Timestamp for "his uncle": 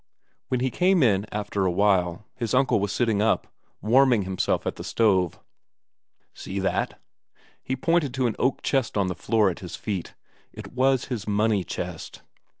2.35-2.79